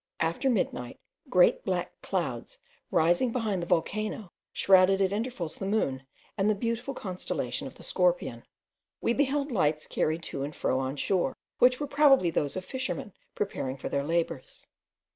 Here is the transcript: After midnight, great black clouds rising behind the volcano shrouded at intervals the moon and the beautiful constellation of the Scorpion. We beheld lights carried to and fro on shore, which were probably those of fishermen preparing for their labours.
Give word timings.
After 0.19 0.49
midnight, 0.49 0.97
great 1.29 1.63
black 1.63 2.01
clouds 2.01 2.57
rising 2.89 3.31
behind 3.31 3.61
the 3.61 3.67
volcano 3.67 4.31
shrouded 4.51 4.99
at 4.99 5.11
intervals 5.13 5.57
the 5.57 5.67
moon 5.67 6.07
and 6.39 6.49
the 6.49 6.55
beautiful 6.55 6.95
constellation 6.95 7.67
of 7.67 7.75
the 7.75 7.83
Scorpion. 7.83 8.41
We 8.99 9.13
beheld 9.13 9.51
lights 9.51 9.85
carried 9.85 10.23
to 10.23 10.41
and 10.41 10.55
fro 10.55 10.79
on 10.79 10.95
shore, 10.95 11.35
which 11.59 11.79
were 11.79 11.85
probably 11.85 12.31
those 12.31 12.55
of 12.55 12.65
fishermen 12.65 13.13
preparing 13.35 13.77
for 13.77 13.89
their 13.89 14.03
labours. 14.03 14.65